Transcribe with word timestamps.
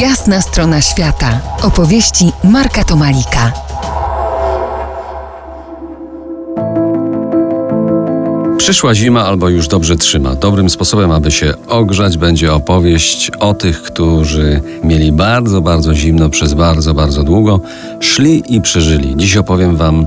Jasna 0.00 0.40
strona 0.40 0.80
świata. 0.80 1.40
Opowieści 1.62 2.32
Marka 2.44 2.84
Tomalika. 2.84 3.52
Przyszła 8.58 8.94
zima 8.94 9.24
albo 9.24 9.48
już 9.48 9.68
dobrze 9.68 9.96
trzyma. 9.96 10.34
Dobrym 10.34 10.70
sposobem, 10.70 11.10
aby 11.10 11.30
się 11.30 11.54
ogrzać, 11.68 12.16
będzie 12.18 12.54
opowieść 12.54 13.30
o 13.30 13.54
tych, 13.54 13.82
którzy 13.82 14.62
mieli 14.84 15.12
bardzo, 15.12 15.60
bardzo 15.60 15.94
zimno 15.94 16.30
przez 16.30 16.54
bardzo, 16.54 16.94
bardzo 16.94 17.22
długo, 17.22 17.60
szli 18.00 18.54
i 18.54 18.60
przeżyli. 18.60 19.16
Dziś 19.16 19.36
opowiem 19.36 19.76
Wam 19.76 20.06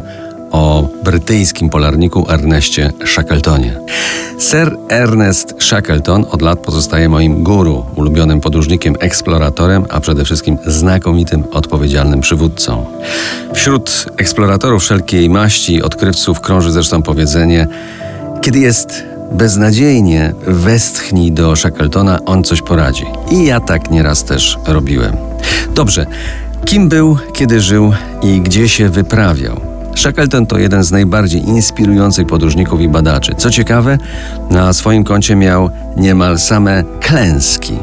o 0.55 0.89
brytyjskim 1.03 1.69
polarniku 1.69 2.25
Ernestie 2.29 2.91
Shackletonie. 3.05 3.79
Sir 4.39 4.77
Ernest 4.89 5.53
Shackleton 5.59 6.25
od 6.31 6.41
lat 6.41 6.59
pozostaje 6.59 7.09
moim 7.09 7.43
guru, 7.43 7.85
ulubionym 7.95 8.41
podróżnikiem, 8.41 8.95
eksploratorem, 8.99 9.85
a 9.89 9.99
przede 9.99 10.25
wszystkim 10.25 10.57
znakomitym, 10.67 11.43
odpowiedzialnym 11.51 12.21
przywódcą. 12.21 12.85
Wśród 13.53 14.05
eksploratorów 14.17 14.83
wszelkiej 14.83 15.29
maści, 15.29 15.81
odkrywców 15.81 16.41
krąży 16.41 16.71
zresztą 16.71 17.01
powiedzenie, 17.01 17.67
kiedy 18.41 18.59
jest 18.59 19.03
beznadziejnie, 19.31 20.33
westchnij 20.47 21.31
do 21.31 21.55
Shackletona, 21.55 22.19
on 22.25 22.43
coś 22.43 22.61
poradzi. 22.61 23.05
I 23.31 23.45
ja 23.45 23.59
tak 23.59 23.91
nieraz 23.91 24.23
też 24.23 24.57
robiłem. 24.67 25.15
Dobrze, 25.75 26.05
kim 26.65 26.89
był, 26.89 27.17
kiedy 27.33 27.61
żył 27.61 27.93
i 28.23 28.41
gdzie 28.41 28.69
się 28.69 28.89
wyprawiał? 28.89 29.74
Shackleton 29.95 30.47
to 30.47 30.57
jeden 30.57 30.83
z 30.83 30.91
najbardziej 30.91 31.47
inspirujących 31.47 32.27
podróżników 32.27 32.81
i 32.81 32.89
badaczy. 32.89 33.35
Co 33.37 33.49
ciekawe, 33.49 33.97
na 34.49 34.73
swoim 34.73 35.03
koncie 35.03 35.35
miał 35.35 35.69
niemal 35.97 36.39
same 36.39 36.83
klęski. 37.01 37.73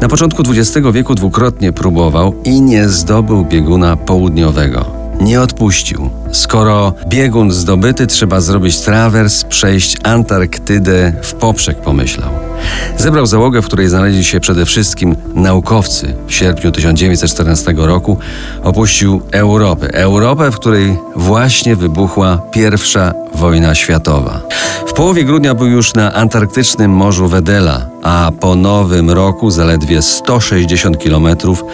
Na 0.00 0.08
początku 0.08 0.42
XX 0.42 0.86
wieku 0.92 1.14
dwukrotnie 1.14 1.72
próbował 1.72 2.34
i 2.44 2.60
nie 2.60 2.88
zdobył 2.88 3.44
bieguna 3.44 3.96
południowego 3.96 4.98
nie 5.20 5.40
odpuścił. 5.40 6.10
Skoro 6.32 6.94
biegun 7.08 7.50
zdobyty, 7.50 8.06
trzeba 8.06 8.40
zrobić 8.40 8.80
trawers, 8.80 9.44
przejść 9.44 9.96
Antarktydę 10.04 11.12
w 11.22 11.34
poprzek, 11.34 11.80
pomyślał. 11.80 12.47
Zebrał 12.96 13.26
załogę, 13.26 13.62
w 13.62 13.66
której 13.66 13.88
znaleźli 13.88 14.24
się 14.24 14.40
przede 14.40 14.66
wszystkim 14.66 15.16
naukowcy. 15.34 16.14
W 16.26 16.34
sierpniu 16.34 16.72
1914 16.72 17.74
roku 17.76 18.16
opuścił 18.62 19.22
Europę. 19.32 19.94
Europę, 19.94 20.50
w 20.50 20.56
której 20.56 20.96
właśnie 21.16 21.76
wybuchła 21.76 22.38
pierwsza 22.52 23.14
wojna 23.34 23.74
światowa. 23.74 24.40
W 24.86 24.92
połowie 24.92 25.24
grudnia 25.24 25.54
był 25.54 25.66
już 25.66 25.94
na 25.94 26.14
antarktycznym 26.14 26.90
morzu 26.90 27.28
Wedela, 27.28 27.86
a 28.02 28.30
po 28.40 28.54
nowym 28.54 29.10
roku 29.10 29.50
zaledwie 29.50 30.02
160 30.02 30.98
kilometrów 30.98 31.64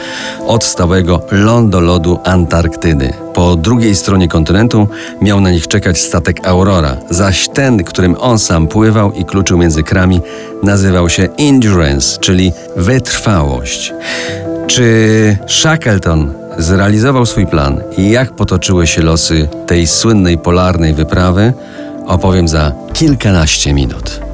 od 0.46 0.64
stałego 0.64 1.20
lądolodu 1.30 2.18
Antarktydy. 2.24 3.23
Po 3.34 3.56
drugiej 3.56 3.94
stronie 3.94 4.28
kontynentu 4.28 4.88
miał 5.20 5.40
na 5.40 5.50
nich 5.50 5.68
czekać 5.68 5.98
statek 5.98 6.46
Aurora, 6.46 6.96
zaś 7.10 7.48
ten, 7.48 7.84
którym 7.84 8.16
on 8.20 8.38
sam 8.38 8.68
pływał 8.68 9.12
i 9.12 9.24
kluczył 9.24 9.58
między 9.58 9.82
krami, 9.82 10.20
nazywał 10.62 11.08
się 11.08 11.28
Endurance, 11.38 12.18
czyli 12.20 12.52
wytrwałość. 12.76 13.92
Czy 14.66 15.36
Shackleton 15.48 16.34
zrealizował 16.58 17.26
swój 17.26 17.46
plan 17.46 17.80
i 17.96 18.10
jak 18.10 18.32
potoczyły 18.32 18.86
się 18.86 19.02
losy 19.02 19.48
tej 19.66 19.86
słynnej 19.86 20.38
polarnej 20.38 20.94
wyprawy, 20.94 21.52
opowiem 22.06 22.48
za 22.48 22.72
kilkanaście 22.92 23.72
minut. 23.72 24.33